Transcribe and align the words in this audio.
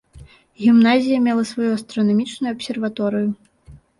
Гімназія 0.63 1.17
мела 1.25 1.43
сваю 1.51 1.67
астранамічную 1.75 2.51
абсерваторыю. 2.55 3.29